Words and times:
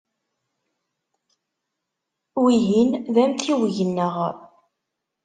Wihin 2.43 2.89
d 3.13 3.15
amtiweg-nneɣ. 3.23 4.15